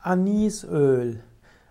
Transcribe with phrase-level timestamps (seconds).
[0.00, 1.24] Anisöl.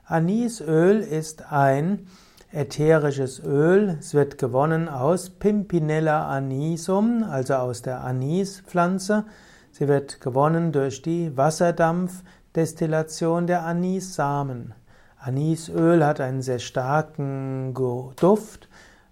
[0.05, 2.07] Anisöl ist ein
[2.51, 3.95] ätherisches Öl.
[3.99, 9.23] Es wird gewonnen aus Pimpinella anisum, also aus der Anispflanze.
[9.71, 14.73] Sie wird gewonnen durch die Wasserdampfdestillation der Anissamen.
[15.19, 17.73] Anisöl hat einen sehr starken
[18.17, 18.67] Duft.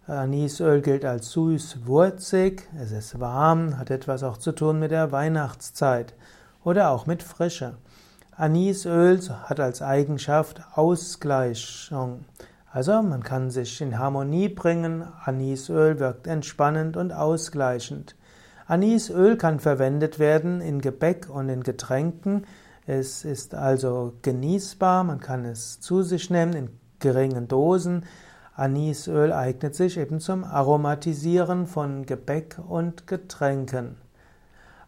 [0.07, 6.13] Anisöl gilt als süß-wurzig, es ist warm, hat etwas auch zu tun mit der Weihnachtszeit
[6.66, 7.77] oder auch mit Frische.
[8.38, 12.26] Anisöl hat als Eigenschaft Ausgleichung.
[12.70, 15.07] Also man kann sich in Harmonie bringen.
[15.23, 18.17] Anisöl wirkt entspannend und ausgleichend.
[18.67, 22.45] Anisöl kann verwendet werden in Gebäck und in Getränken.
[22.85, 28.04] Es ist also genießbar, man kann es zu sich nehmen in geringen Dosen.
[28.54, 33.95] Anisöl eignet sich eben zum Aromatisieren von Gebäck und Getränken.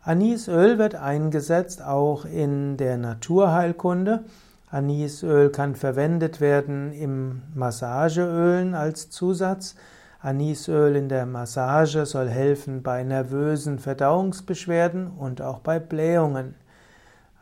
[0.08, 4.24] Anisöl wird eingesetzt auch in der Naturheilkunde.
[4.72, 9.76] Anisöl kann verwendet werden im Massageölen als Zusatz.
[10.22, 16.56] Anisöl in der Massage soll helfen bei nervösen Verdauungsbeschwerden und auch bei Blähungen.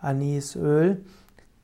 [0.01, 1.05] Anisöl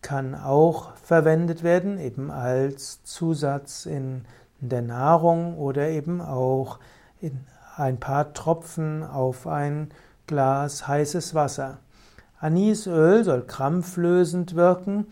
[0.03, 4.25] kann auch verwendet werden, eben als Zusatz in
[4.59, 6.77] der Nahrung oder eben auch
[7.22, 7.39] in
[7.75, 9.89] ein paar Tropfen auf ein
[10.31, 11.79] Glas heißes Wasser.
[12.39, 15.07] Anisöl soll krampflösend wirken,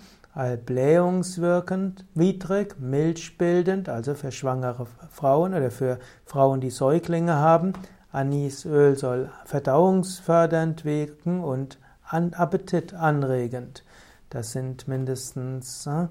[0.66, 7.73] blähungswirkend, widrig, milchbildend, also für schwangere Frauen oder für Frauen, die Säuglinge haben.
[8.14, 13.83] Anisöl soll verdauungsfördernd wirken und appetitanregend.
[14.30, 16.08] Das sind mindestens äh,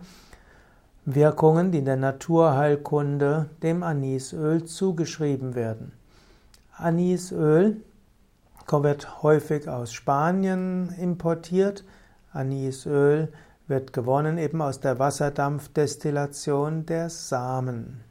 [1.07, 5.93] Wirkungen, die in der Naturheilkunde dem Anisöl zugeschrieben werden.
[6.77, 7.79] Anisöl
[8.73, 11.85] wird häufig aus Spanien importiert.
[12.33, 13.33] Anisöl
[13.67, 18.08] wird gewonnen eben aus der Wasserdampfdestillation der Samen.